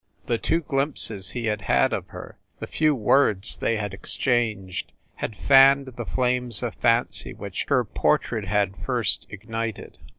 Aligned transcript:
The 0.25 0.39
two 0.39 0.61
glimpses 0.61 1.29
he 1.29 1.45
had 1.45 1.61
had 1.61 1.93
of 1.93 2.07
her, 2.07 2.39
the 2.57 2.65
few 2.65 2.95
words 2.95 3.55
they 3.57 3.75
had 3.77 3.93
exchanged, 3.93 4.93
had 5.17 5.35
fanned 5.35 5.89
the 5.89 6.05
flame 6.07 6.49
of 6.63 6.73
fancy 6.73 7.35
which 7.35 7.67
her 7.69 7.83
portrait 7.85 8.45
had 8.45 8.75
first 8.83 9.27
ignited. 9.29 9.99